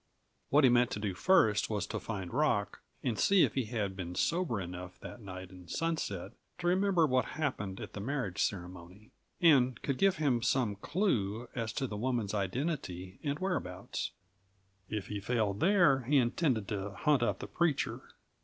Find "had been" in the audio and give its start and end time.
3.65-4.15